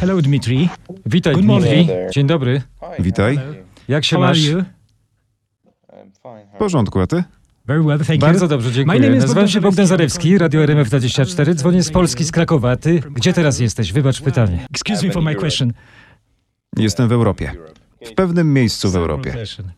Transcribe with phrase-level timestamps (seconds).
[0.00, 0.68] Hello, Dmitri.
[1.06, 1.76] Witaj, Good Dmitri.
[1.76, 1.90] morning.
[2.12, 2.62] Dzień dobry.
[2.98, 3.38] Witaj.
[3.88, 4.44] Jak się How are masz?
[4.44, 4.64] you?
[6.54, 7.24] W porządku, a ty?
[7.66, 8.48] Very well, thank Bardzo you.
[8.48, 8.98] dobrze, My dziękuję.
[8.98, 10.38] is Nazywam Bogdan się Bogdan Zarewski, Zarewski.
[10.38, 11.54] Radio RMF24.
[11.54, 12.70] Dzwonię z Polski, z Krakowa.
[12.70, 13.92] A ty, gdzie teraz jesteś?
[13.92, 14.66] Wybacz pytanie.
[14.70, 15.72] Excuse me for my question.
[16.78, 17.52] Jestem w Europie.
[18.06, 19.34] W pewnym miejscu w Europie.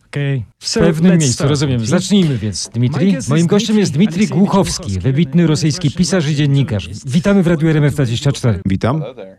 [0.07, 0.43] Okay.
[0.59, 1.49] W So, pewnym let's miejscu, start.
[1.49, 1.85] rozumiem.
[1.85, 3.05] Zacznijmy więc, Dmitri.
[3.05, 6.89] My guest Moim gościem jest Dmitri Dmitri Głuchowski, Głuchowski, wybitny rosyjski pisarz i dziennikarz.
[7.05, 8.59] Witamy w Radiu RMF24.
[8.65, 8.95] Witam.
[8.95, 9.37] Uh, I have read-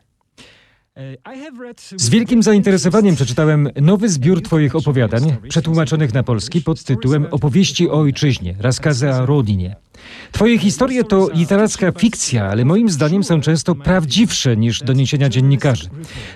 [1.96, 7.92] Z wielkim zainteresowaniem przeczytałem nowy zbiór Twoich opowiadań, przetłumaczonych na polski pod tytułem Opowieści o
[7.92, 9.76] ojczyźnie, Raskazy o Rodinie.
[10.32, 15.88] Twoje historie to literacka fikcja, ale moim zdaniem są często prawdziwsze niż doniesienia dziennikarzy.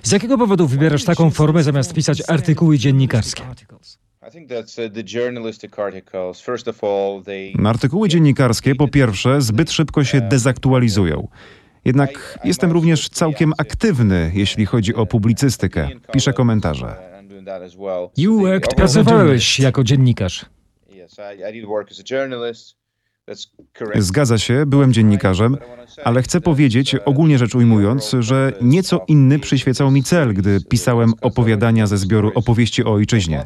[0.02, 3.42] Z jakiego powodu wybierasz taką formę zamiast pisać artykuły dziennikarskie?
[7.64, 11.28] Artykuły dziennikarskie po pierwsze zbyt szybko się dezaktualizują.
[11.84, 15.88] Jednak jestem również całkiem aktywny, jeśli chodzi o publicystykę.
[16.12, 16.96] Piszę komentarze.
[18.16, 20.46] You worked Pracowałeś jako dziennikarz.
[23.98, 25.56] Zgadza się, byłem dziennikarzem,
[26.04, 31.86] ale chcę powiedzieć, ogólnie rzecz ujmując, że nieco inny przyświecał mi cel, gdy pisałem opowiadania
[31.86, 33.44] ze zbioru opowieści o ojczyźnie.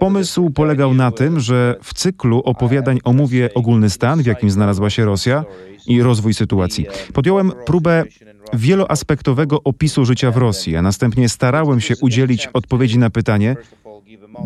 [0.00, 5.04] Pomysł polegał na tym, że w cyklu opowiadań omówię ogólny stan, w jakim znalazła się
[5.04, 5.44] Rosja
[5.86, 6.86] i rozwój sytuacji.
[7.14, 8.04] Podjąłem próbę
[8.52, 13.56] wieloaspektowego opisu życia w Rosji, a następnie starałem się udzielić odpowiedzi na pytanie,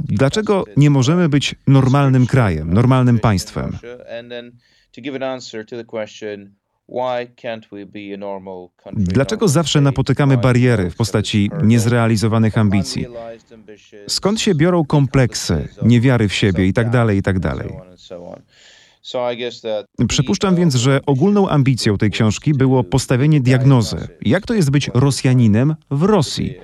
[0.08, 3.78] dlaczego nie możemy być normalnym krajem, normalnym państwem.
[8.92, 13.06] Dlaczego zawsze napotykamy bariery w postaci niezrealizowanych ambicji?
[14.08, 17.54] Skąd się biorą kompleksy, niewiary w siebie itd., itd.?
[20.08, 23.96] Przypuszczam więc, że ogólną ambicją tej książki było postawienie diagnozy.
[24.20, 26.54] Jak to jest być Rosjaninem w Rosji?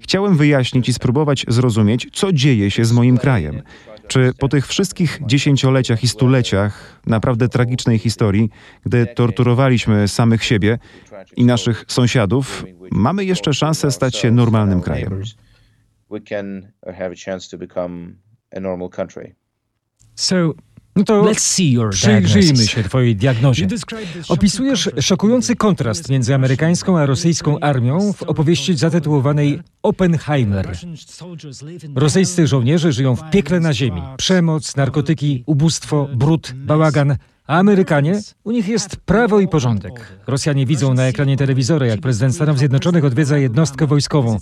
[0.00, 3.62] Chciałem wyjaśnić i spróbować zrozumieć, co dzieje się z moim krajem.
[4.08, 8.50] Czy po tych wszystkich dziesięcioleciach i stuleciach naprawdę tragicznej historii,
[8.86, 10.78] gdy torturowaliśmy samych siebie
[11.36, 15.22] i naszych sąsiadów, mamy jeszcze szansę stać się normalnym krajem?
[20.14, 20.54] So,
[21.00, 23.68] No to let's see your przyjrzyjmy się Twojej diagnozie.
[24.28, 30.76] Opisujesz szokujący kontrast między amerykańską a rosyjską armią w opowieści zatytułowanej Oppenheimer.
[31.94, 34.02] Rosyjscy żołnierze żyją w piekle na ziemi.
[34.16, 37.16] Przemoc, narkotyki, ubóstwo, brud, bałagan.
[37.46, 38.20] A Amerykanie?
[38.44, 40.18] U nich jest prawo i porządek.
[40.26, 44.38] Rosjanie widzą na ekranie telewizora, jak prezydent Stanów Zjednoczonych odwiedza jednostkę wojskową.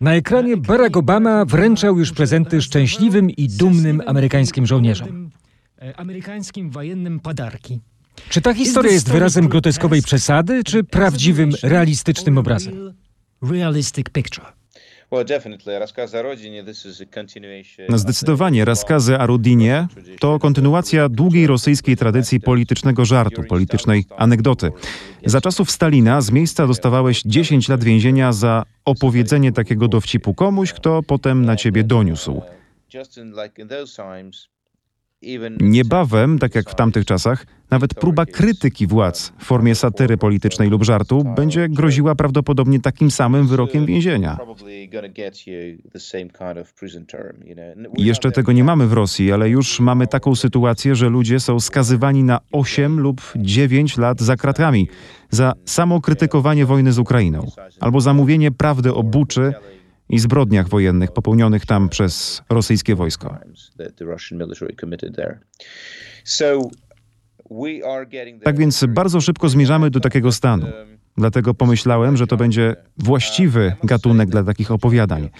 [0.00, 5.30] Na ekranie Barack Obama wręczał już prezenty szczęśliwym i dumnym amerykańskim żołnierzom.
[5.96, 7.80] Amerykańskim wojennym podarki.
[8.28, 12.94] Czy ta historia jest wyrazem groteskowej przesady, czy prawdziwym, realistycznym obrazem?
[13.42, 14.57] Realistic picture.
[17.88, 19.86] No, Zdecydowanie rozkazy o Rudinie
[20.20, 24.70] to kontynuacja długiej rosyjskiej tradycji politycznego żartu, politycznej anegdoty.
[25.26, 31.02] Za czasów Stalina z miejsca dostawałeś 10 lat więzienia za opowiedzenie takiego dowcipu komuś, kto
[31.02, 32.42] potem na ciebie doniósł.
[35.60, 40.84] Niebawem, tak jak w tamtych czasach, nawet próba krytyki władz w formie satyry politycznej lub
[40.84, 44.38] żartu będzie groziła prawdopodobnie takim samym wyrokiem więzienia.
[47.96, 52.24] Jeszcze tego nie mamy w Rosji, ale już mamy taką sytuację, że ludzie są skazywani
[52.24, 54.88] na 8 lub 9 lat za kratami
[55.30, 57.46] za samo krytykowanie wojny z Ukrainą
[57.80, 59.52] albo za mówienie prawdy o Buczy
[60.08, 63.36] i zbrodniach wojennych popełnionych tam przez rosyjskie wojsko.
[68.44, 70.66] Tak więc bardzo szybko zmierzamy do takiego stanu.
[71.16, 75.30] Dlatego pomyślałem, że to będzie właściwy gatunek dla takich opowiadań.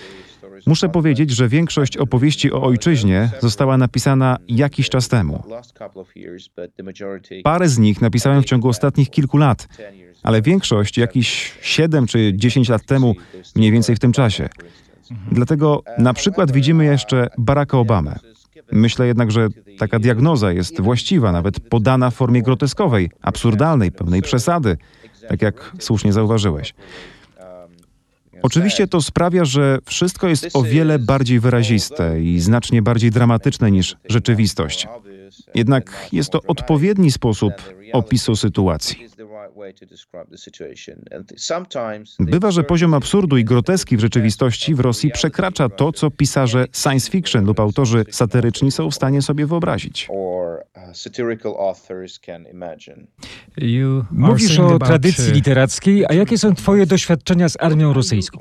[0.66, 5.42] Muszę powiedzieć, że większość opowieści o ojczyźnie została napisana jakiś czas temu.
[7.44, 9.68] Parę z nich napisałem w ciągu ostatnich kilku lat,
[10.22, 13.14] ale większość jakieś 7 czy 10 lat temu,
[13.56, 14.48] mniej więcej w tym czasie.
[15.32, 18.18] Dlatego na przykład widzimy jeszcze Baracka Obamę.
[18.72, 19.48] Myślę jednak, że
[19.78, 24.76] taka diagnoza jest właściwa, nawet podana w formie groteskowej, absurdalnej, pełnej przesady,
[25.28, 26.74] tak jak słusznie zauważyłeś.
[28.42, 33.96] Oczywiście to sprawia, że wszystko jest o wiele bardziej wyraziste i znacznie bardziej dramatyczne niż
[34.08, 34.88] rzeczywistość.
[35.54, 37.52] Jednak jest to odpowiedni sposób
[37.92, 39.08] opisu sytuacji.
[42.18, 47.10] Bywa, że poziom absurdu i groteski w rzeczywistości w Rosji przekracza to, co pisarze science
[47.10, 50.08] fiction lub autorzy satyryczni są w stanie sobie wyobrazić.
[54.10, 58.38] Mówisz o tradycji literackiej, a jakie są twoje doświadczenia z armią rosyjską?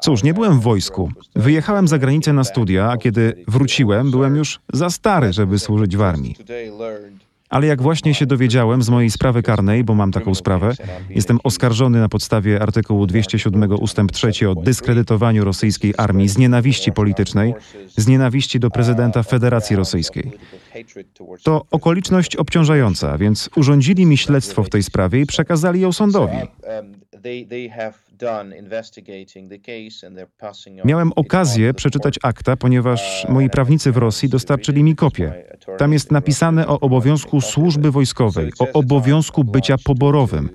[0.00, 1.10] Cóż, nie byłem w wojsku.
[1.36, 6.02] Wyjechałem za granicę na studia, a kiedy wróciłem, byłem już za stary, żeby służyć w
[6.02, 6.36] armii.
[7.48, 10.72] Ale jak właśnie się dowiedziałem z mojej sprawy karnej, bo mam taką sprawę,
[11.10, 17.54] jestem oskarżony na podstawie artykułu 207 ustęp 3 o dyskredytowaniu rosyjskiej armii z nienawiści politycznej,
[17.96, 20.32] z nienawiści do prezydenta Federacji Rosyjskiej.
[21.42, 26.36] To okoliczność obciążająca, więc urządzili mi śledztwo w tej sprawie i przekazali ją sądowi.
[30.84, 35.44] Miałem okazję przeczytać akta, ponieważ moi prawnicy w Rosji dostarczyli mi kopię.
[35.78, 40.50] Tam jest napisane o obowiązku służby wojskowej, o obowiązku bycia poborowym.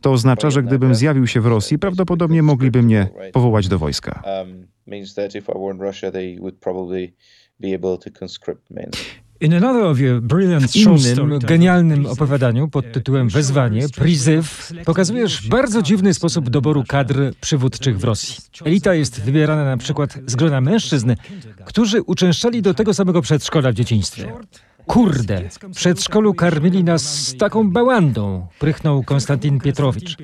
[0.00, 4.22] To oznacza, że gdybym zjawił się w Rosji, prawdopodobnie mogliby mnie powołać do wojska.
[9.40, 9.44] W
[10.76, 18.04] innym genialnym opowiadaniu pod tytułem Wezwanie, Prizyw, pokazujesz bardzo dziwny sposób doboru kadr przywódczych w
[18.04, 18.36] Rosji.
[18.64, 21.14] Elita jest wybierana na przykład z grona mężczyzn,
[21.64, 24.32] którzy uczęszczali do tego samego przedszkola w dzieciństwie.
[24.86, 30.16] Kurde, w przedszkolu karmili nas z taką bałandą, prychnął Konstantin Pietrowicz.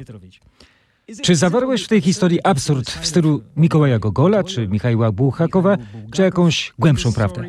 [1.22, 5.76] Czy zawarłeś w tej historii absurd w stylu Mikołaja Gogola, czy Michała Buchakowa,
[6.12, 7.42] czy jakąś głębszą prawdę?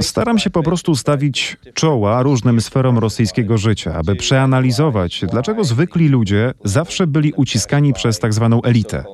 [0.00, 6.52] Staram się po prostu stawić czoła różnym sferom rosyjskiego życia, aby przeanalizować, dlaczego zwykli ludzie
[6.64, 9.04] zawsze byli uciskani przez tak zwaną elitę.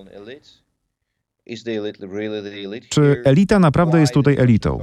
[2.88, 4.78] Czy elita naprawdę jest tutaj elitą?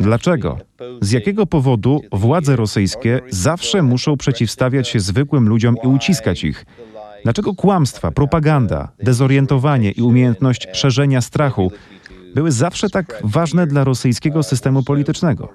[0.00, 0.58] Dlaczego?
[1.00, 6.64] Z jakiego powodu władze rosyjskie zawsze muszą przeciwstawiać się zwykłym ludziom i uciskać ich?
[7.24, 11.72] Dlaczego kłamstwa, propaganda, dezorientowanie i umiejętność szerzenia strachu
[12.34, 15.48] były zawsze tak ważne dla rosyjskiego systemu politycznego?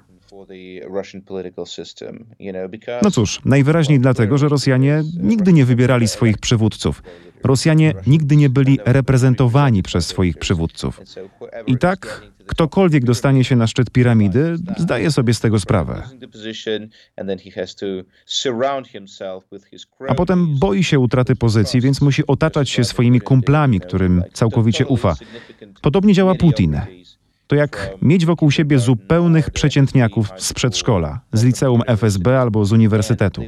[3.02, 7.02] No cóż, najwyraźniej dlatego, że Rosjanie nigdy nie wybierali swoich przywódców.
[7.46, 11.00] Rosjanie nigdy nie byli reprezentowani przez swoich przywódców.
[11.66, 16.02] I tak ktokolwiek dostanie się na szczyt piramidy, zdaje sobie z tego sprawę.
[20.08, 25.14] A potem boi się utraty pozycji, więc musi otaczać się swoimi kumplami, którym całkowicie ufa.
[25.82, 26.80] Podobnie działa Putin.
[27.46, 33.42] To jak mieć wokół siebie zupełnych przeciętniaków z przedszkola, z liceum FSB albo z uniwersytetu.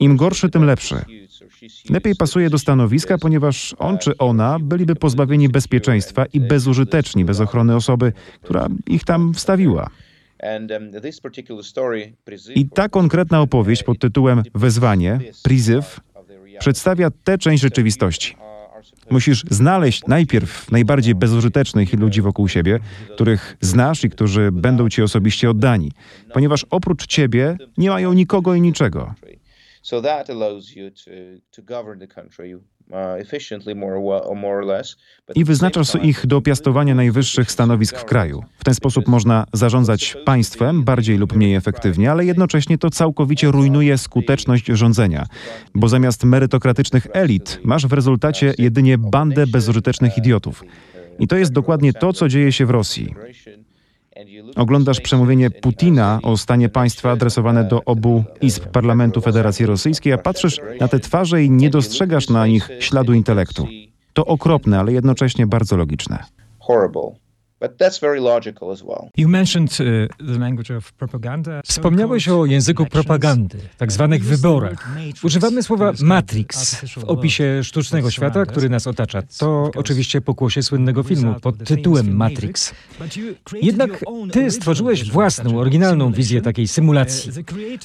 [0.00, 1.04] Im gorszy, tym lepszy.
[1.90, 7.76] Lepiej pasuje do stanowiska, ponieważ on czy ona byliby pozbawieni bezpieczeństwa i bezużyteczni bez ochrony
[7.76, 8.12] osoby,
[8.42, 9.90] która ich tam wstawiła.
[12.54, 16.00] I ta konkretna opowieść pod tytułem Wezwanie, Prizyw,
[16.58, 18.36] przedstawia tę część rzeczywistości.
[19.10, 22.78] Musisz znaleźć najpierw najbardziej bezużytecznych ludzi wokół siebie,
[23.14, 25.92] których znasz i którzy będą ci osobiście oddani,
[26.32, 29.14] ponieważ oprócz ciebie nie mają nikogo i niczego.
[29.88, 31.10] So that allows you to,
[31.50, 32.56] to govern the country
[32.90, 33.18] uh.
[35.34, 38.42] I wyznaczasz ich do piastowania najwyższych stanowisk w kraju.
[38.58, 43.98] W ten sposób można zarządzać państwem bardziej lub mniej efektywnie, ale jednocześnie to całkowicie rujnuje
[43.98, 45.26] skuteczność rządzenia,
[45.74, 50.64] bo zamiast merytokratycznych elit masz w rezultacie jedynie bandę bezużytecznych idiotów.
[51.18, 53.14] I to jest dokładnie to, co dzieje się w Rosji.
[54.56, 60.60] Oglądasz przemówienie Putina o stanie państwa adresowane do obu izb Parlamentu Federacji Rosyjskiej, a patrzysz
[60.80, 63.66] na te twarze i nie dostrzegasz na nich śladu intelektu.
[64.12, 66.24] To okropne, ale jednocześnie bardzo logiczne.
[71.64, 74.88] Wspomniałeś o języku propagandy, tak zwanych wyborach.
[75.22, 79.22] Używamy słowa matrix w opisie sztucznego świata, który nas otacza.
[79.38, 82.74] To oczywiście pokłosie słynnego filmu pod tytułem Matrix.
[83.62, 87.32] Jednak ty stworzyłeś własną, oryginalną wizję takiej symulacji.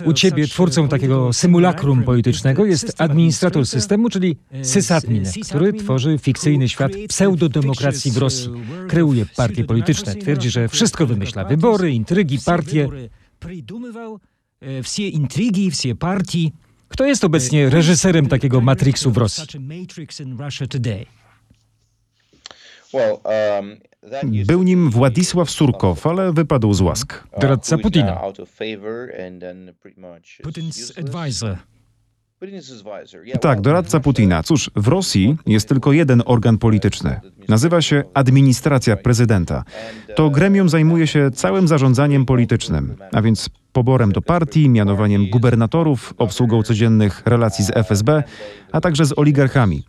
[0.06, 6.92] U ciebie twórcą takiego symulakrum politycznego jest administrator systemu, czyli sysadmin, który tworzy fikcyjny świat
[7.08, 8.52] pseudodemokracji w Rosji.
[8.88, 9.26] Kreuje
[9.68, 10.16] partie polityczne.
[10.16, 11.46] Twierdzi, że wszystko wymyśla.
[11.46, 12.90] Wybory, intrygi, partie.
[14.84, 16.50] Wszystkie intrygi, wszystkie partie.
[16.88, 19.44] Kto jest obecnie reżyserem takiego Matrixu w Rosji?
[24.46, 27.24] Był nim Władysław Surkow, ale wypadł z łask.
[27.42, 28.22] Doradca Putina.
[30.44, 31.58] Putin's advisor.
[33.42, 34.44] Tak, doradca Putina.
[34.44, 37.20] Cóż, w Rosji jest tylko jeden organ polityczny.
[37.50, 39.64] Nazywa się administracja prezydenta.
[40.16, 46.64] To gremium zajmuje się całym zarządzaniem politycznym, a więc poborem do partii, mianowaniem gubernatorów, obsługą
[46.64, 48.24] codziennych relacji z FSB,
[48.72, 49.84] a także z oligarchami.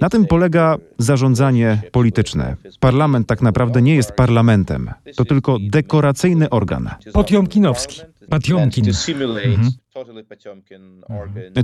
[0.00, 2.56] Na tym polega zarządzanie polityczne.
[2.80, 4.90] Parlament tak naprawdę nie jest parlamentem.
[5.16, 6.90] To tylko dekoracyjny organ.
[7.12, 8.00] Potiomkinowski.
[8.28, 8.84] Patiomkin.
[9.44, 9.70] Mhm.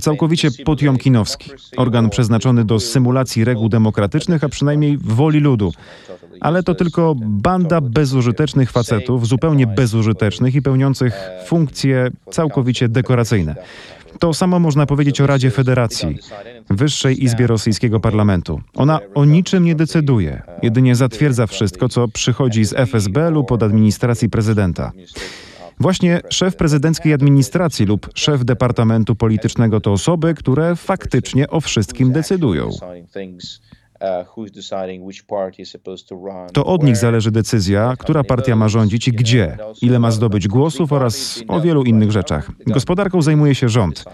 [0.01, 1.51] Całkowicie potiomkinowski.
[1.77, 5.73] Organ przeznaczony do symulacji reguł demokratycznych, a przynajmniej woli ludu.
[6.41, 11.15] Ale to tylko banda bezużytecznych facetów, zupełnie bezużytecznych i pełniących
[11.47, 13.55] funkcje całkowicie dekoracyjne.
[14.19, 16.19] To samo można powiedzieć o Radzie Federacji,
[16.71, 18.61] Wyższej Izbie Rosyjskiego Parlamentu.
[18.75, 24.31] Ona o niczym nie decyduje, jedynie zatwierdza wszystko, co przychodzi z FSB lub od administracji
[24.31, 24.93] prezydenta.
[25.81, 32.71] Właśnie szef prezydenckiej administracji lub szef departamentu politycznego to osoby, które faktycznie o wszystkim decydują.
[36.53, 40.93] To od nich zależy decyzja, która partia ma rządzić i gdzie, ile ma zdobyć głosów
[40.93, 42.51] oraz o wielu innych rzeczach.
[42.67, 44.05] Gospodarką zajmuje się rząd.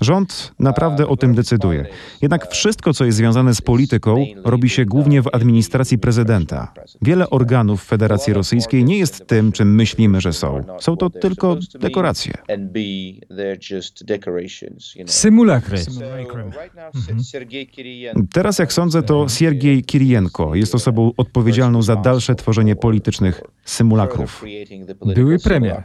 [0.00, 1.86] Rząd naprawdę o tym decyduje.
[2.22, 6.72] Jednak wszystko, co jest związane z polityką, robi się głównie w administracji prezydenta.
[7.02, 10.64] Wiele organów Federacji Rosyjskiej nie jest tym, czym myślimy, że są.
[10.80, 12.34] Są to tylko dekoracje.
[15.06, 15.78] Symulakry.
[18.32, 24.44] Teraz, jak sądzę, to Siergiej Kirienko jest osobą odpowiedzialną za dalsze tworzenie politycznych symulakrów.
[25.14, 25.82] Były premier.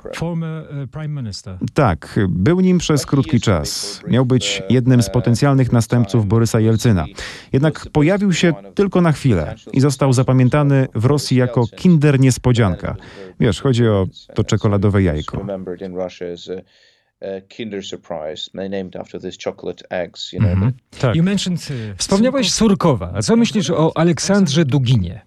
[1.74, 4.02] Tak, był nim przez krótki czas.
[4.08, 7.06] Miał być jednym z potencjalnych następców Borysa Jelcyna.
[7.54, 12.96] Jednak pojawił się tylko na chwilę i został zapamiętany w Rosji jako kinder niespodzianka.
[13.40, 15.46] Wiesz, chodzi o to czekoladowe jajko.
[17.50, 20.52] Kinder Surprise, named after this chocolate eggs, you know.
[20.52, 21.00] Mm -hmm.
[21.00, 21.16] Tak.
[21.16, 23.12] Uh, Wspomniałeś Surkowa.
[23.16, 25.22] A co myślisz o Aleksandrze Duginie?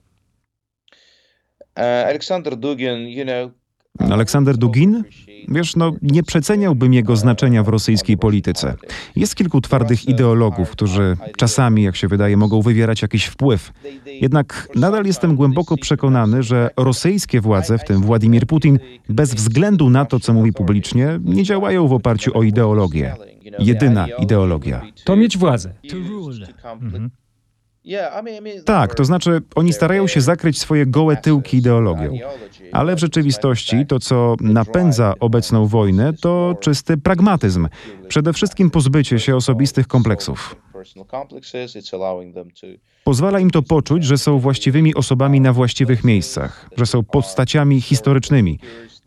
[1.77, 3.60] Uh, Aleksander Dugin, you know,
[3.99, 5.05] Aleksander Dugin?
[5.49, 8.75] Wiesz, no nie przeceniałbym jego znaczenia w rosyjskiej polityce.
[9.17, 13.73] Jest kilku twardych ideologów, którzy czasami, jak się wydaje, mogą wywierać jakiś wpływ.
[14.21, 18.79] Jednak nadal jestem głęboko przekonany, że rosyjskie władze, w tym Władimir Putin,
[19.09, 23.15] bez względu na to, co mówi publicznie, nie działają w oparciu o ideologię.
[23.59, 24.83] Jedyna ideologia.
[25.05, 25.75] To mieć władzę.
[26.81, 27.11] Mhm.
[28.65, 32.19] Tak, to znaczy oni starają się zakryć swoje gołe tyłki ideologią.
[32.73, 37.69] Ale w rzeczywistości to, co napędza obecną wojnę, to czysty pragmatyzm.
[38.09, 40.57] Przede wszystkim pozbycie się osobistych kompleksów.
[43.05, 48.59] Pozwala im to poczuć, że są właściwymi osobami na właściwych miejscach, że są postaciami historycznymi,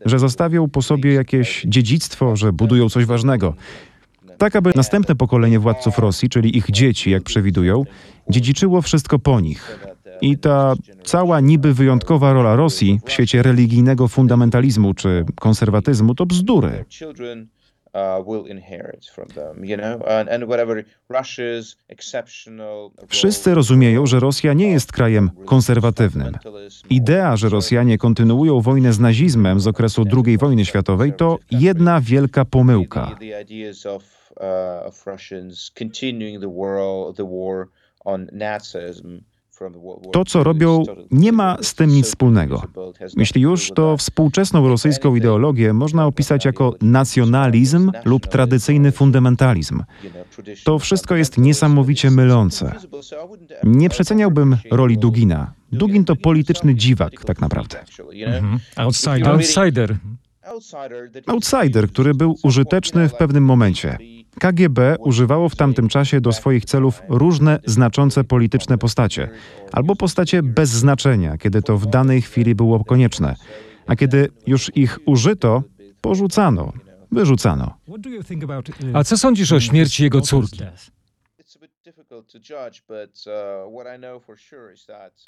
[0.06, 3.54] że zostawią po sobie jakieś dziedzictwo, że budują coś ważnego
[4.38, 7.84] tak aby następne pokolenie władców Rosji, czyli ich dzieci, jak przewidują,
[8.30, 9.80] dziedziczyło wszystko po nich.
[10.22, 10.74] I ta
[11.04, 16.86] cała niby wyjątkowa rola Rosji w świecie religijnego fundamentalizmu czy konserwatyzmu to bzdury.
[23.08, 26.38] Wszyscy rozumieją, że Rosja nie jest krajem konserwatywnym.
[26.90, 32.46] Idea, że Rosjanie kontynuują wojnę z nazizmem z okresu II wojny światowej, to jedna wielka
[32.46, 33.16] pomyłka.
[34.38, 37.68] Uh, of Russians continuing the war, the war
[38.06, 39.20] on Nazism.
[40.12, 42.62] To, co robią, nie ma z tym nic wspólnego.
[43.18, 49.84] Jeśli już, to współczesną rosyjską ideologię można opisać jako nacjonalizm lub tradycyjny fundamentalizm.
[50.64, 52.76] To wszystko jest niesamowicie mylące.
[53.64, 55.54] Nie przeceniałbym roli Dugina.
[55.72, 57.80] Dugin to polityczny dziwak, tak naprawdę.
[58.26, 58.60] Mhm.
[58.76, 59.28] Outsider.
[59.28, 59.96] Outsider.
[61.28, 63.98] Outsider, który był użyteczny w pewnym momencie.
[64.40, 69.30] KGB używało w tamtym czasie do swoich celów różne znaczące polityczne postacie,
[69.72, 73.36] albo postacie bez znaczenia, kiedy to w danej chwili było konieczne,
[73.88, 75.64] a kiedy już ich użyto,
[76.02, 76.74] porzucano,
[77.12, 77.78] wyrzucano.
[78.94, 80.60] A co sądzisz o śmierci jego córki?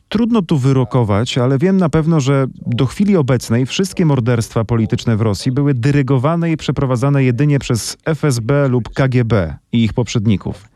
[0.09, 5.21] Trudno tu wyrokować, ale wiem na pewno, że do chwili obecnej wszystkie morderstwa polityczne w
[5.21, 10.69] Rosji były dyrygowane i przeprowadzane jedynie przez FSB lub KGB i ich poprzedników.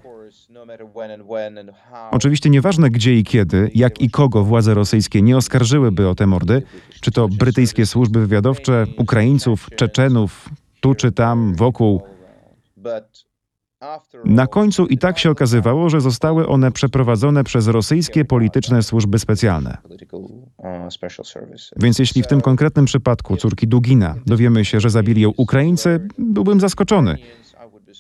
[2.12, 6.62] Oczywiście nieważne gdzie i kiedy, jak i kogo władze rosyjskie nie oskarżyłyby o te mordy,
[7.02, 10.50] czy to brytyjskie służby wywiadowcze, Ukraińców, Czeczenów,
[10.80, 12.02] tu czy tam, wokół.
[14.26, 19.78] Na końcu i tak się okazywało, że zostały one przeprowadzone przez rosyjskie polityczne służby specjalne.
[21.78, 26.60] Więc jeśli w tym konkretnym przypadku córki Dugina dowiemy się, że zabili ją Ukraińcy, byłbym
[26.60, 27.18] zaskoczony.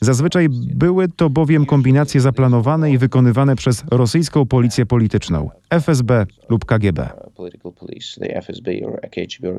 [0.02, 7.10] Zazwyczaj były to bowiem kombinacje zaplanowane i wykonywane przez rosyjską policję polityczną, FSB lub KGB.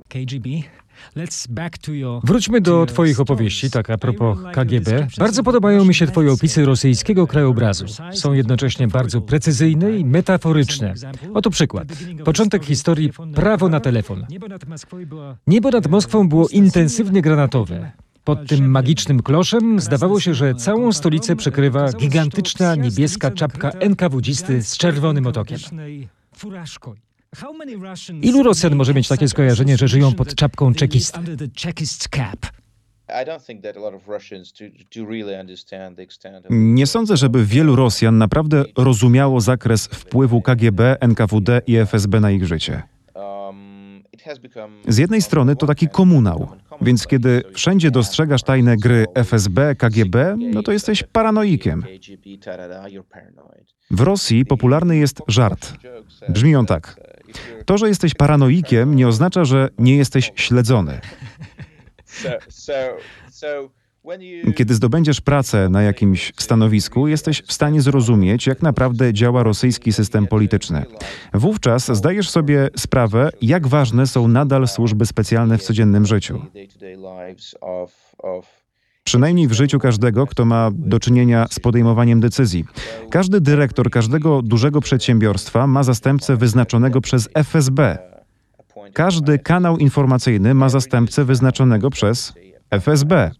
[0.08, 0.48] KGB.
[2.24, 5.06] Wróćmy do Twoich opowieści, tak a propos KGB.
[5.18, 7.84] Bardzo podobają mi się Twoje opisy rosyjskiego krajobrazu.
[8.12, 10.94] Są jednocześnie bardzo precyzyjne i metaforyczne.
[11.34, 11.88] Oto przykład.
[12.24, 14.26] Początek historii Prawo na telefon.
[15.46, 17.92] Niebo nad Moskwą było intensywnie granatowe.
[18.24, 24.76] Pod tym magicznym kloszem zdawało się, że całą stolicę przykrywa gigantyczna niebieska czapka NKWdzisty z
[24.76, 25.58] czerwonym otokiem.
[28.22, 31.20] Ilu Rosjan może mieć takie skojarzenie, że żyją pod czapką czekisty?
[36.50, 42.46] Nie sądzę, żeby wielu Rosjan naprawdę rozumiało zakres wpływu KGB, NKWD i FSB na ich
[42.46, 42.82] życie.
[44.88, 46.48] Z jednej strony to taki komunał,
[46.80, 51.84] więc kiedy wszędzie dostrzegasz tajne gry FSB, KGB, no to jesteś paranoikiem.
[53.90, 55.72] W Rosji popularny jest żart.
[56.28, 57.00] Brzmi on tak.
[57.64, 61.00] To, że jesteś paranoikiem, nie oznacza, że nie jesteś śledzony.
[64.56, 70.26] Kiedy zdobędziesz pracę na jakimś stanowisku, jesteś w stanie zrozumieć, jak naprawdę działa rosyjski system
[70.26, 70.84] polityczny.
[71.34, 76.42] Wówczas zdajesz sobie sprawę, jak ważne są nadal służby specjalne w codziennym życiu.
[79.10, 82.64] Przynajmniej w życiu każdego, kto ma do czynienia z podejmowaniem decyzji.
[83.10, 87.98] Każdy dyrektor każdego dużego przedsiębiorstwa ma zastępcę wyznaczonego przez FSB.
[88.92, 92.32] Każdy kanał informacyjny ma zastępcę wyznaczonego przez
[92.70, 93.30] FSB.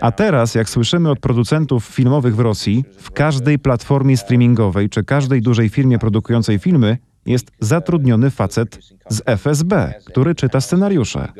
[0.00, 5.42] A teraz, jak słyszymy od producentów filmowych w Rosji, w każdej platformie streamingowej czy każdej
[5.42, 8.78] dużej firmie produkującej filmy jest zatrudniony facet
[9.08, 11.32] z FSB, który czyta scenariusze.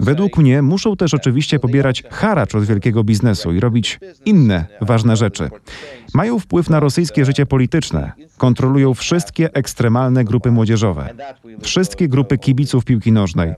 [0.00, 5.50] Według mnie muszą też oczywiście pobierać haracz od wielkiego biznesu i robić inne ważne rzeczy.
[6.14, 11.14] Mają wpływ na rosyjskie życie polityczne, kontrolują wszystkie ekstremalne grupy młodzieżowe,
[11.62, 13.54] wszystkie grupy kibiców piłki nożnej,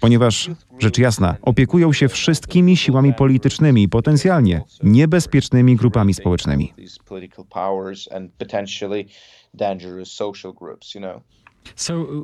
[0.00, 6.72] ponieważ, rzecz jasna, opiekują się wszystkimi siłami politycznymi i potencjalnie niebezpiecznymi grupami społecznymi.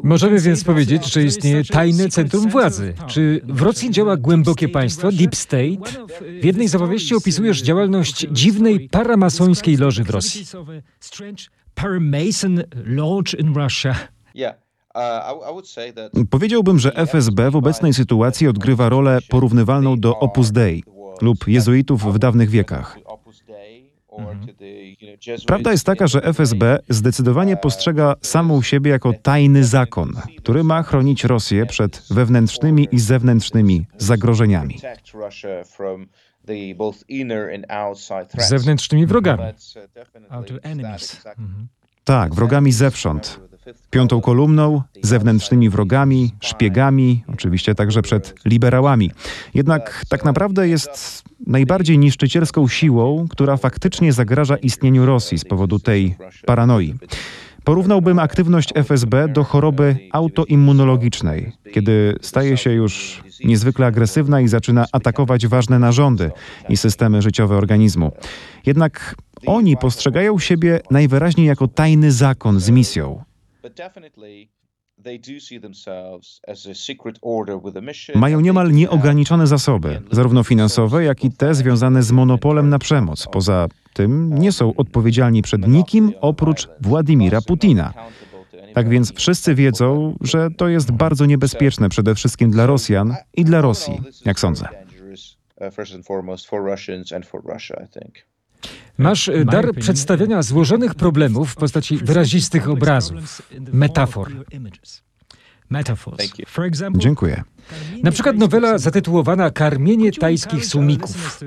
[0.03, 2.95] Możemy więc powiedzieć, że istnieje tajne centrum władzy.
[3.07, 6.07] Czy w Rosji działa głębokie państwo, Deep State?
[6.41, 10.45] W jednej z opowieści opisujesz działalność dziwnej paramasońskiej loży w Rosji.
[11.75, 13.95] Paramason Lodge in Russia.
[16.31, 20.85] Powiedziałbym, że FSB w obecnej sytuacji odgrywa rolę porównywalną do Opus Dei
[21.23, 22.99] lub jezuitów w dawnych wiekach.
[25.47, 31.25] Prawda jest taka, że FSB zdecydowanie postrzega samą siebie jako tajny zakon, który ma chronić
[31.25, 34.79] Rosję przed wewnętrznymi i zewnętrznymi zagrożeniami.
[38.39, 39.43] Zewnętrznymi wrogami.
[42.05, 43.41] Tak, wrogami zewsząd.
[43.91, 49.11] Piątą kolumną, zewnętrznymi wrogami, szpiegami, oczywiście także przed liberałami.
[49.55, 56.17] Jednak tak naprawdę jest najbardziej niszczycielską siłą, która faktycznie zagraża istnieniu Rosji z powodu tej
[56.47, 56.95] paranoi.
[57.65, 65.47] Porównałbym aktywność FSB do choroby autoimmunologicznej, kiedy staje się już niezwykle agresywna i zaczyna atakować
[65.47, 66.31] ważne narządy
[66.69, 68.13] i systemy życiowe organizmu.
[68.67, 69.15] Jednak
[69.47, 73.25] oni postrzegają siebie najwyraźniej jako tajny zakon z misją.
[78.15, 83.27] Mają niemal nieograniczone zasoby, zarówno finansowe, jak i te związane z monopolem na przemoc.
[83.33, 87.95] Poza tym nie są odpowiedzialni przed nikim oprócz Władimira Putina.
[88.75, 93.61] Tak więc wszyscy wiedzą, że to jest bardzo niebezpieczne przede wszystkim dla Rosjan i dla
[93.61, 94.69] Rosji, jak sądzę.
[98.99, 104.31] Masz e, dar przedstawiania złożonych problemów w postaci wyrazistych obrazów, metafor.
[106.99, 107.43] Dziękuję.
[108.03, 111.41] Na przykład nowela zatytułowana Karmienie tajskich sumików.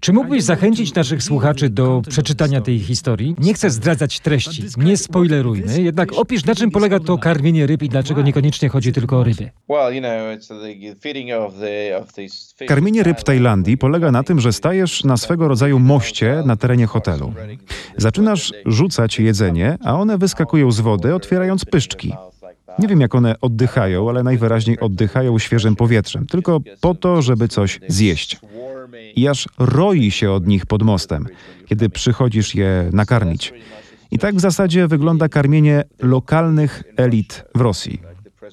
[0.00, 3.34] Czy mógłbyś zachęcić naszych słuchaczy do przeczytania tej historii?
[3.38, 7.88] Nie chcę zdradzać treści, nie spoilerujmy, jednak opisz na czym polega to karmienie ryb i
[7.88, 9.50] dlaczego niekoniecznie chodzi tylko o ryby.
[12.68, 16.86] Karmienie ryb w Tajlandii polega na tym, że stajesz na swego rodzaju moście na terenie
[16.86, 17.34] hotelu.
[17.96, 22.12] Zaczynasz rzucać jedzenie, a one wyskakują z wody, otwierając pyszczki.
[22.78, 27.80] Nie wiem, jak one oddychają, ale najwyraźniej oddychają świeżym powietrzem, tylko po to, żeby coś
[27.88, 28.40] zjeść.
[29.16, 31.26] I aż roi się od nich pod mostem,
[31.66, 33.52] kiedy przychodzisz je nakarmić.
[34.10, 38.02] I tak w zasadzie wygląda karmienie lokalnych elit w Rosji.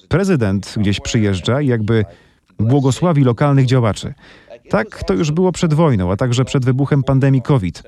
[0.08, 2.04] Prezydent gdzieś przyjeżdża i jakby
[2.58, 4.14] błogosławi lokalnych działaczy.
[4.70, 7.82] Tak to już było przed wojną, a także przed wybuchem pandemii COVID.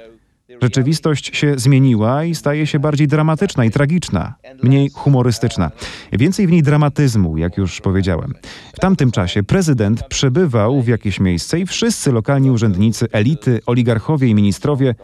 [0.62, 5.70] Rzeczywistość się zmieniła i staje się bardziej dramatyczna i tragiczna, mniej humorystyczna.
[6.12, 8.35] Więcej w niej dramatyzmu, jak już powiedziałem.
[8.75, 14.35] W tamtym czasie prezydent przebywał w jakieś miejsce i wszyscy lokalni urzędnicy, elity, oligarchowie i
[14.35, 14.94] ministrowie,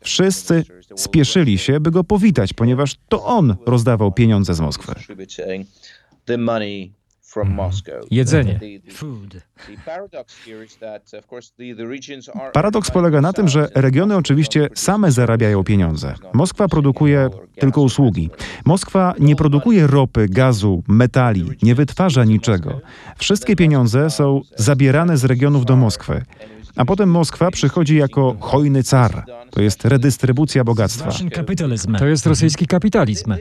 [0.00, 0.64] wszyscy
[0.96, 4.92] spieszyli się, by go powitać, ponieważ to on rozdawał pieniądze z Moskwy.
[8.10, 8.60] Jedzenie.
[12.52, 16.14] Paradoks polega na tym, że regiony oczywiście same zarabiają pieniądze.
[16.32, 17.28] Moskwa produkuje
[17.60, 18.30] tylko usługi.
[18.64, 22.80] Moskwa nie produkuje ropy, gazu, metali, nie wytwarza niczego.
[23.18, 26.22] Wszystkie pieniądze są zabierane z regionów do Moskwy.
[26.76, 29.24] A potem Moskwa przychodzi jako hojny car.
[29.50, 31.10] To jest redystrybucja bogactwa.
[31.98, 33.34] To jest rosyjski kapitalizm.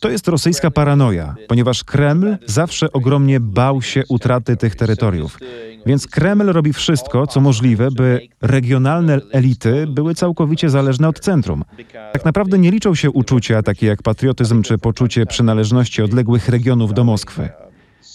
[0.00, 5.38] To jest rosyjska paranoja, ponieważ Kreml zawsze ogromnie bał się utraty tych terytoriów.
[5.86, 11.64] Więc Kreml robi wszystko, co możliwe, by regionalne elity były całkowicie zależne od centrum.
[12.12, 17.04] Tak naprawdę nie liczą się uczucia takie jak patriotyzm czy poczucie przynależności odległych regionów do
[17.04, 17.48] Moskwy.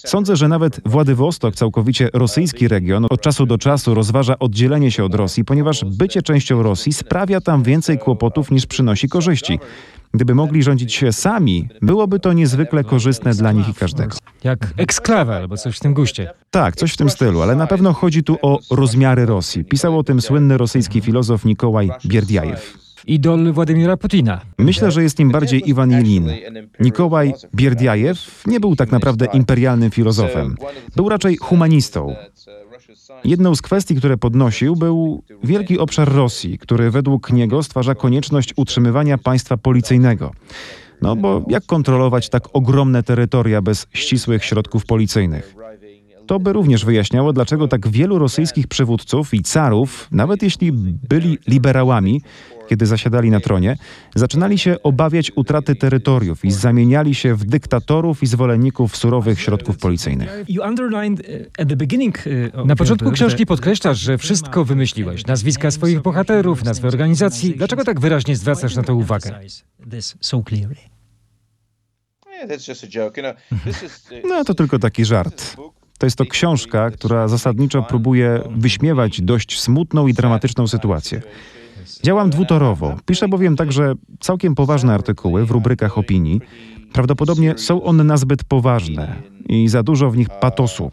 [0.06, 5.16] Sądzę, że nawet Władywostok, całkowicie rosyjski region, od czasu do czasu rozważa oddzielenie się od
[5.16, 9.60] Rosji, ponieważ bycie częścią Rosji sprawia tam więcej kłopotów niż przynosi korzyści.
[10.14, 14.16] Gdyby mogli rządzić się sami, byłoby to niezwykle korzystne dla nich i każdego.
[14.44, 16.34] Jak eksklawa albo coś w tym guście.
[16.52, 19.66] Tak, coś w tym stylu, ale na pewno chodzi tu o rozmiary Rosji.
[19.66, 22.83] Pisał o tym słynny rosyjski filozof Nikołaj Bierdiajew.
[23.08, 24.42] Idol Władimira Putina.
[24.58, 26.30] Myślę, że jest nim bardziej Iwan Jelin.
[26.80, 30.56] Nikołaj Bierdiajew nie był tak naprawdę imperialnym filozofem.
[30.96, 32.16] Był raczej humanistą.
[33.24, 39.18] Jedną z kwestii, które podnosił, był wielki obszar Rosji, który według niego stwarza konieczność utrzymywania
[39.18, 40.32] państwa policyjnego.
[41.02, 45.56] No bo jak kontrolować tak ogromne terytoria bez ścisłych środków policyjnych?
[46.28, 50.72] To by również wyjaśniało, dlaczego tak wielu rosyjskich przywódców i carów, nawet jeśli
[51.10, 52.22] byli liberałami,
[52.70, 53.78] kiedy zasiadali na tronie,
[54.16, 60.44] zaczynali się obawiać utraty terytoriów i zamieniali się w dyktatorów i zwolenników surowych środków policyjnych.
[62.66, 65.26] Na początku książki podkreślasz, że wszystko wymyśliłeś.
[65.26, 67.56] Nazwiska swoich bohaterów, nazwy organizacji.
[67.58, 69.40] Dlaczego tak wyraźnie zwracasz na to uwagę?
[74.30, 75.56] No to tylko taki żart.
[75.98, 81.22] To jest to książka, która zasadniczo próbuje wyśmiewać dość smutną i dramatyczną sytuację.
[82.04, 82.96] Działam dwutorowo.
[83.06, 86.42] Piszę bowiem także całkiem poważne artykuły w rubrykach opinii.
[86.94, 89.16] Prawdopodobnie są one nazbyt poważne
[89.50, 90.92] i za dużo w nich patosu.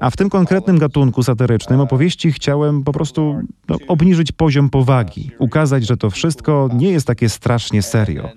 [0.00, 5.86] A w tym konkretnym gatunku satyrycznym opowieści chciałem po prostu no, obniżyć poziom powagi, ukazać,
[5.86, 8.28] że to wszystko nie jest takie strasznie serio.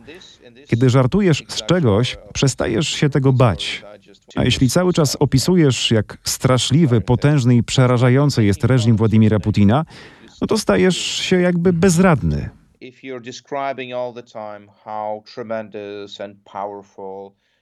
[0.67, 3.83] Kiedy żartujesz z czegoś, przestajesz się tego bać.
[4.35, 9.85] A jeśli cały czas opisujesz, jak straszliwy, potężny i przerażający jest reżim Władimira Putina,
[10.41, 12.49] no to stajesz się jakby bezradny.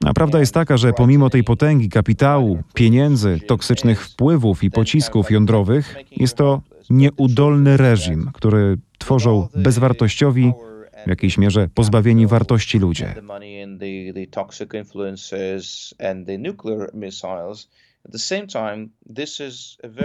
[0.05, 5.95] A prawda jest taka, że pomimo tej potęgi kapitału, pieniędzy, toksycznych wpływów i pocisków jądrowych,
[6.11, 10.53] jest to nieudolny reżim, który tworzą bezwartościowi,
[11.05, 13.15] w jakiejś mierze pozbawieni wartości ludzie.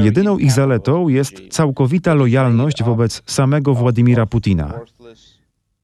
[0.00, 4.80] Jedyną ich zaletą jest całkowita lojalność wobec samego Władimira Putina.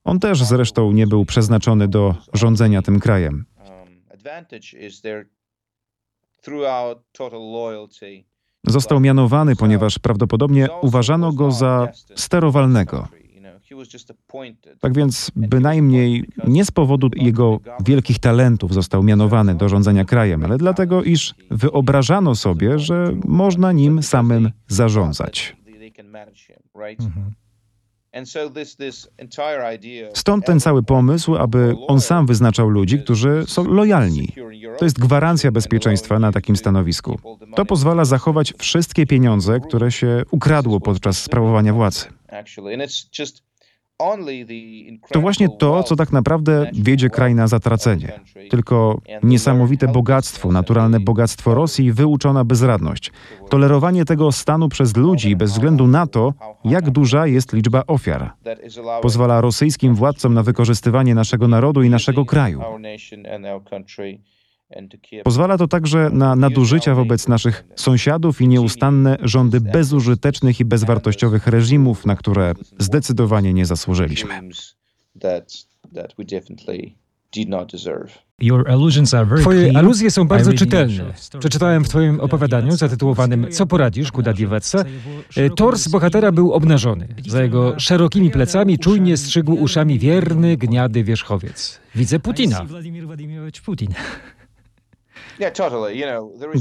[0.05, 3.45] On też zresztą nie był przeznaczony do rządzenia tym krajem.
[8.67, 13.09] Został mianowany, ponieważ prawdopodobnie uważano go za sterowalnego.
[14.81, 20.59] Tak więc bynajmniej nie z powodu jego wielkich talentów został mianowany do rządzenia krajem, ale
[20.59, 25.57] dlatego, iż wyobrażano sobie, że można nim samym zarządzać.
[27.01, 27.35] Mhm.
[30.15, 34.29] Stąd ten cały pomysł, aby on sam wyznaczał ludzi, którzy są lojalni.
[34.79, 37.19] To jest gwarancja bezpieczeństwa na takim stanowisku.
[37.57, 42.05] To pozwala zachować wszystkie pieniądze, które się ukradło podczas sprawowania władzy.
[45.13, 48.13] To właśnie to, co tak naprawdę wiedzie kraj na zatracenie.
[48.51, 53.13] Tylko niesamowite bogactwo, naturalne bogactwo Rosji, wyuczona bezradność.
[53.51, 56.33] Tolerowanie tego stanu przez ludzi bez względu na to,
[56.65, 58.33] jak duża jest liczba ofiar.
[59.03, 62.61] Pozwala rosyjskim władcom na wykorzystywanie naszego narodu i naszego kraju.
[65.25, 72.07] Pozwala to także na nadużycia wobec naszych sąsiadów i nieustanne rządy bezużytecznych i bezwartościowych reżimów,
[72.07, 74.41] na które zdecydowanie nie zasłużyliśmy.
[79.41, 81.05] Twoje aluzje są bardzo czytelne.
[81.39, 83.47] Przeczytałem w Twoim opowiadaniu zatytułowanym.
[83.51, 84.85] Co poradzisz, Kuda jego
[85.37, 87.09] E, Tors bohatera był obnażony.
[87.27, 91.81] Za jego szerokimi plecami czujnie strzygł uszami wierny, gniady wierzchowiec.
[91.95, 92.67] Widzę Putina.
[93.65, 93.89] Putin.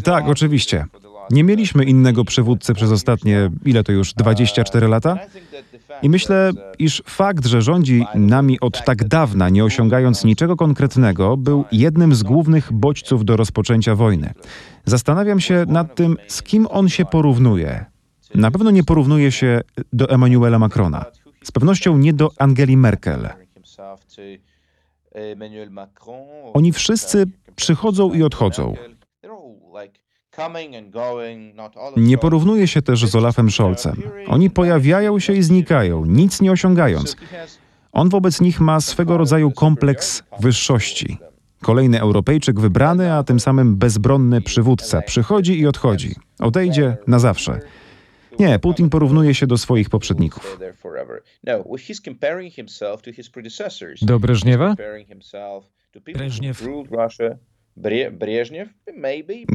[0.03, 0.85] Tak, oczywiście.
[1.31, 5.17] Nie mieliśmy innego przywódcy przez ostatnie, ile to już, 24 lata?
[6.01, 11.65] I myślę, iż fakt, że rządzi nami od tak dawna, nie osiągając niczego konkretnego, był
[11.71, 14.33] jednym z głównych bodźców do rozpoczęcia wojny.
[14.85, 17.85] Zastanawiam się nad tym, z kim on się porównuje.
[18.35, 19.61] Na pewno nie porównuje się
[19.93, 21.05] do Emmanuela Macrona.
[21.43, 23.29] Z pewnością nie do Angeli Merkel.
[26.53, 28.75] Oni wszyscy przychodzą i odchodzą.
[31.97, 34.01] Nie porównuje się też z Olafem Scholzem.
[34.27, 37.15] Oni pojawiają się i znikają, nic nie osiągając.
[37.91, 41.17] On wobec nich ma swego rodzaju kompleks wyższości.
[41.61, 46.15] Kolejny Europejczyk wybrany, a tym samym bezbronny przywódca przychodzi i odchodzi.
[46.39, 47.59] Odejdzie na zawsze.
[48.39, 50.59] Nie, Putin porównuje się do swoich poprzedników.
[54.01, 54.75] Do Breżniewa?
[56.13, 56.63] Breżniew.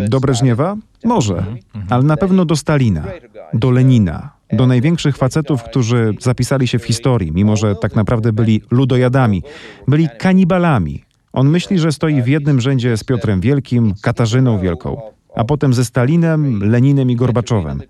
[0.09, 0.77] Do Breżniewa?
[1.05, 1.44] Może,
[1.90, 3.05] ale na pewno do Stalina,
[3.53, 8.62] do Lenina, do największych facetów, którzy zapisali się w historii, mimo że tak naprawdę byli
[8.70, 9.42] ludojadami,
[9.88, 11.05] byli kanibalami.
[11.33, 15.01] On myśli, że stoi w jednym rzędzie z Piotrem Wielkim, Katarzyną Wielką,
[15.37, 17.83] a potem ze Stalinem, Leninem i Gorbaczowem.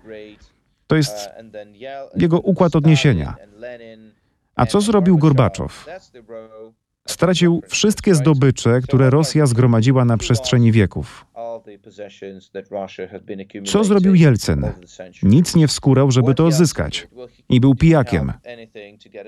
[0.87, 1.29] To jest
[2.15, 3.35] jego układ odniesienia.
[4.55, 5.85] A co zrobił Gorbaczow?
[7.07, 11.25] Stracił wszystkie zdobycze, które Rosja zgromadziła na przestrzeni wieków.
[13.65, 14.65] Co zrobił Jelcyn?
[15.23, 17.07] Nic nie wskórał, żeby to odzyskać.
[17.49, 18.33] I był pijakiem.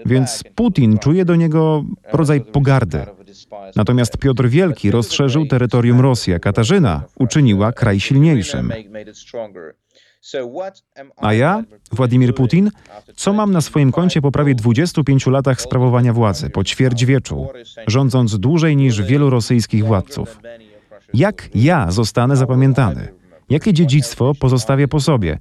[0.06, 3.06] Więc Putin czuje do niego rodzaj pogardy.
[3.76, 8.74] Natomiast Piotr Wielki rozszerzył terytorium Rosji, a Katarzyna uczyniła kraj silniejszym.
[11.18, 12.72] A ja, Władimir Putin,
[13.16, 17.48] co mam na swoim koncie po prawie 25 latach sprawowania władzy, po ćwierćwieczu,
[17.88, 20.40] rządząc dłużej niż wielu rosyjskich władców?
[21.14, 23.08] Jak ja zostanę zapamiętany?
[23.50, 25.40] Jakie dziedzictwo pozostawię po sobie?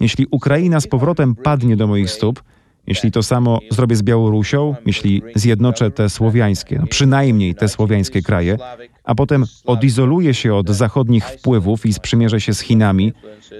[0.00, 2.42] Jeśli Ukraina z powrotem padnie do moich stóp,
[2.90, 8.56] jeśli to samo zrobię z Białorusią, jeśli zjednoczę te słowiańskie, no przynajmniej te słowiańskie kraje,
[9.04, 13.12] a potem odizoluję się od zachodnich wpływów i sprzymierzę się z Chinami,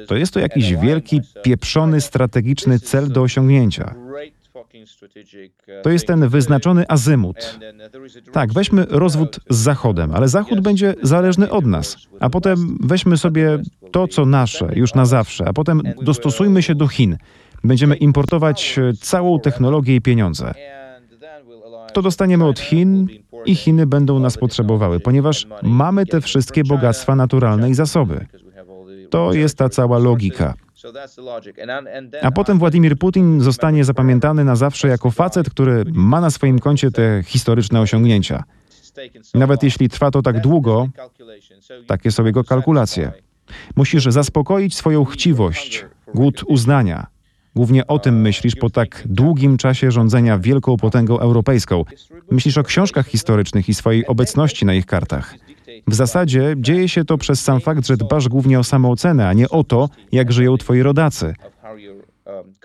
[0.06, 3.94] to jest to jakiś wielki, pieprzony, strategiczny cel do osiągnięcia.
[5.82, 7.58] To jest ten wyznaczony azymut.
[8.32, 11.96] Tak, weźmy rozwód z Zachodem, ale Zachód będzie zależny od nas.
[12.20, 13.58] A potem weźmy sobie
[13.92, 17.16] to, co nasze, już na zawsze, a potem dostosujmy się do Chin.
[17.64, 20.54] Będziemy importować całą technologię i pieniądze.
[21.92, 23.06] To dostaniemy od Chin
[23.44, 28.26] i Chiny będą nas potrzebowały, ponieważ mamy te wszystkie bogactwa naturalne i zasoby.
[29.10, 30.54] To jest ta cała logika.
[32.22, 36.90] A potem Władimir Putin zostanie zapamiętany na zawsze jako facet, który ma na swoim koncie
[36.90, 38.44] te historyczne osiągnięcia.
[39.34, 40.88] Nawet jeśli trwa to tak długo,
[41.86, 43.12] takie są jego kalkulacje.
[43.76, 47.06] Musisz zaspokoić swoją chciwość, głód uznania.
[47.56, 51.84] Głównie o tym myślisz po tak długim czasie rządzenia wielką potęgą europejską.
[52.30, 55.34] Myślisz o książkach historycznych i swojej obecności na ich kartach.
[55.86, 59.48] W zasadzie dzieje się to przez sam fakt, że dbasz głównie o samoocenę, a nie
[59.48, 61.34] o to, jak żyją twoi rodacy.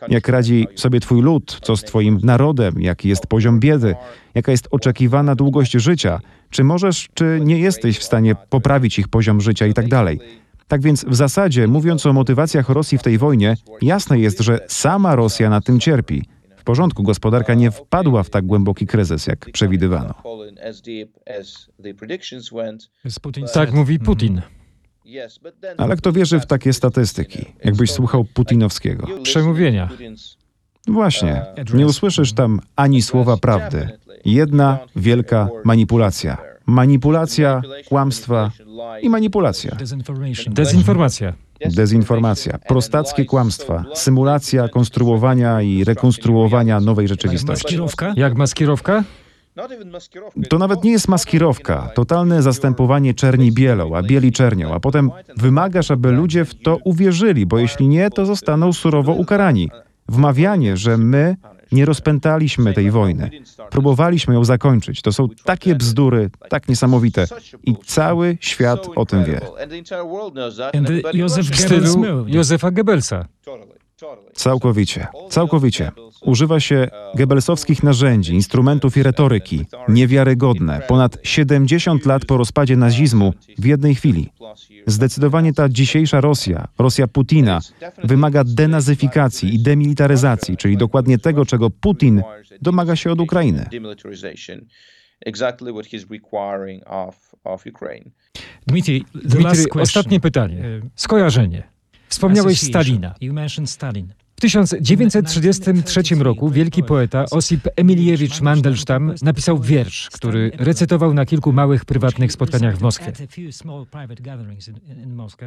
[0.07, 3.95] Jak radzi sobie twój lud, co z twoim narodem, jaki jest poziom biedy,
[4.35, 6.19] jaka jest oczekiwana długość życia,
[6.49, 10.19] czy możesz, czy nie jesteś w stanie poprawić ich poziom życia i tak dalej.
[10.67, 15.15] Tak więc w zasadzie, mówiąc o motywacjach Rosji w tej wojnie, jasne jest, że sama
[15.15, 16.23] Rosja na tym cierpi.
[16.58, 20.13] W porządku, gospodarka nie wpadła w tak głęboki kryzys, jak przewidywano.
[23.54, 24.41] Tak mówi Putin.
[25.78, 29.08] Ale kto wierzy w takie statystyki, jakbyś słuchał Putinowskiego?
[29.23, 29.89] Przemówienia.
[30.88, 33.89] Właśnie, nie usłyszysz tam ani słowa prawdy.
[34.25, 36.54] Jedna wielka manipulacja.
[36.65, 38.51] Manipulacja, kłamstwa
[39.01, 39.78] i manipulacja.
[40.47, 41.34] Dezinformacja.
[41.65, 47.63] Dezinformacja, prostackie kłamstwa, symulacja konstruowania i rekonstruowania nowej rzeczywistości.
[47.65, 48.13] Maskirowka?
[48.17, 49.04] Jak maskirowka?
[50.49, 55.91] To nawet nie jest maskirowka, totalne zastępowanie czerni bielą, a bieli czernią, a potem wymagasz,
[55.91, 59.69] aby ludzie w to uwierzyli, bo jeśli nie, to zostaną surowo ukarani.
[60.10, 61.36] Wmawianie, że my
[61.71, 63.30] nie rozpętaliśmy tej wojny.
[63.69, 65.01] Próbowaliśmy ją zakończyć.
[65.01, 67.28] To są takie bzdury, tak niesamowite.
[67.63, 69.41] I cały świat o tym wie.
[71.43, 71.97] W Goebbels.
[72.28, 73.25] Józefa Goebbelsa.
[74.34, 75.91] Całkowicie, całkowicie.
[76.21, 79.65] Używa się gebelsowskich narzędzi, instrumentów i retoryki.
[79.88, 80.81] Niewiarygodne.
[80.88, 84.29] Ponad 70 lat po rozpadzie nazizmu w jednej chwili.
[84.88, 87.60] Zdecydowanie ta dzisiejsza Rosja, Rosja Putina,
[88.03, 92.21] wymaga denazyfikacji i demilitaryzacji, czyli dokładnie tego, czego Putin
[92.62, 93.65] domaga się od Ukrainy.
[98.67, 100.81] Dmitry, Dmitry ostatnie pytanie.
[100.95, 101.74] Skojarzenie.
[102.09, 103.15] Wspomniałeś Stalina.
[104.35, 111.85] W 1933 roku wielki poeta Osip Emiliewicz Mandelstam napisał wiersz, który recytował na kilku małych
[111.85, 113.11] prywatnych spotkaniach w Moskwie.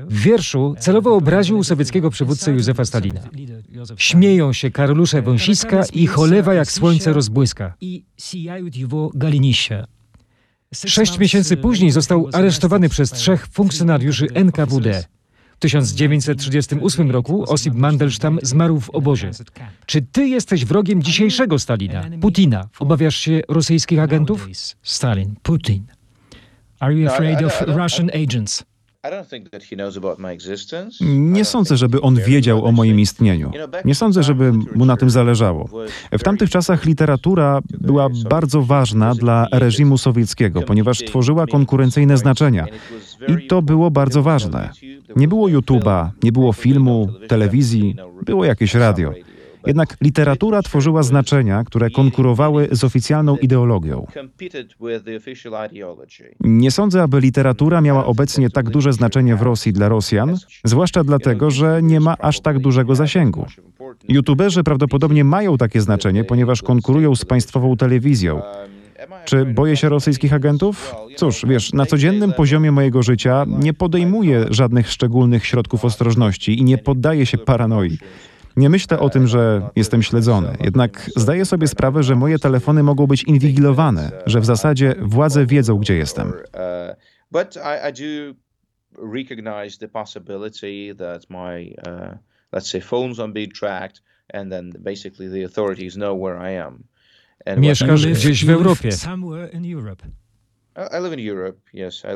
[0.08, 3.20] W wierszu celowo obraził sowieckiego przywódcę Józefa Stalina.
[3.96, 7.74] Śmieją się Karolusze Wąsiska i cholewa jak słońce rozbłyska.
[10.74, 15.04] Sześć miesięcy później został aresztowany przez trzech funkcjonariuszy NKWD.
[15.58, 19.30] W 1938 roku Osip Mandelstam zmarł w obozie.
[19.86, 22.68] Czy ty jesteś wrogiem dzisiejszego Stalina, Putina?
[22.78, 24.48] Obawiasz się rosyjskich agentów?
[24.82, 25.86] Stalin, Putin.
[26.80, 28.64] Are you afraid of Russian agents?
[31.00, 33.52] Nie sądzę, żeby on wiedział o moim istnieniu.
[33.84, 35.68] Nie sądzę, żeby mu na tym zależało.
[36.12, 42.66] W tamtych czasach literatura była bardzo ważna dla reżimu sowieckiego, ponieważ tworzyła konkurencyjne znaczenia.
[43.28, 44.70] I to było bardzo ważne.
[45.16, 49.12] Nie było YouTube'a, nie było filmu, telewizji, było jakieś radio.
[49.68, 54.06] Jednak literatura tworzyła znaczenia, które konkurowały z oficjalną ideologią.
[56.40, 61.50] Nie sądzę, aby literatura miała obecnie tak duże znaczenie w Rosji dla Rosjan, zwłaszcza dlatego,
[61.50, 63.46] że nie ma aż tak dużego zasięgu.
[64.08, 68.42] YouTuberzy prawdopodobnie mają takie znaczenie, ponieważ konkurują z państwową telewizją.
[69.24, 70.94] Czy boję się rosyjskich agentów?
[71.16, 76.78] Cóż, wiesz, na codziennym poziomie mojego życia nie podejmuję żadnych szczególnych środków ostrożności i nie
[76.78, 77.98] poddaję się paranoi.
[78.58, 83.06] Nie myślę o tym, że jestem śledzony, jednak zdaję sobie sprawę, że moje telefony mogą
[83.06, 86.32] być inwigilowane, że w zasadzie władze wiedzą, gdzie jestem.
[87.30, 88.34] But I, I do
[89.12, 92.18] recognize the possibility that my, uh,
[92.52, 94.02] let's say, phones are being tracked,
[94.34, 96.84] and then basically the authorities know where I am.
[97.46, 98.90] And Mieszkasz gdzieś w Europie.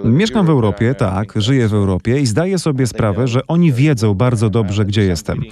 [0.04, 4.50] Mieszkam w Europie, tak, żyję w Europie i zdaję sobie sprawę, że oni wiedzą bardzo
[4.50, 5.42] dobrze, gdzie jestem.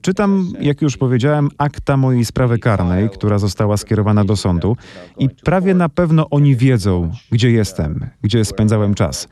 [0.00, 4.76] Czytam, jak już powiedziałem, akta mojej sprawy karnej, która została skierowana do sądu
[5.18, 9.28] i prawie na pewno oni wiedzą, gdzie jestem, gdzie spędzałem czas.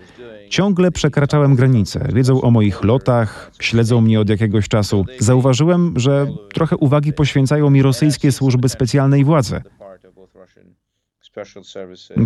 [0.48, 5.04] Ciągle przekraczałem granice, wiedzą o moich lotach, śledzą mnie od jakiegoś czasu.
[5.18, 9.62] Zauważyłem, że trochę uwagi poświęcają mi rosyjskie służby specjalne i władze.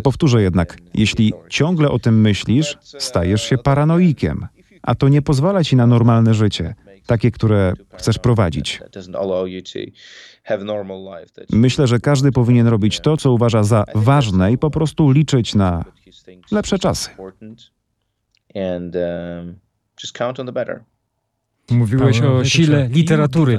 [0.02, 4.46] Powtórzę jednak, jeśli ciągle o tym myślisz, stajesz się paranoikiem,
[4.82, 6.74] a to nie pozwala ci na normalne życie,
[7.06, 8.80] takie, które chcesz prowadzić.
[11.50, 15.84] Myślę, że każdy powinien robić to, co uważa za ważne i po prostu liczyć na
[16.52, 17.10] lepsze czasy.
[18.54, 19.58] And um,
[20.02, 20.84] just count on the better.
[21.70, 23.59] Mówiłeś o sile literatury.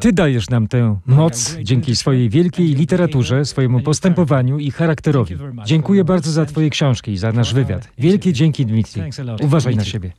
[0.00, 5.36] Ty dajesz nam tę moc dzięki swojej wielkiej literaturze, swojemu postępowaniu i charakterowi.
[5.64, 7.88] Dziękuję bardzo za Twoje książki i za nasz wywiad.
[7.98, 9.02] Wielkie dzięki, Dmitri.
[9.42, 10.12] Uważaj na siebie.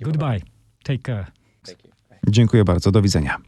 [0.00, 0.40] Goodbye.
[0.82, 1.26] Take care.
[2.28, 3.38] Dziękuję bardzo, do widzenia.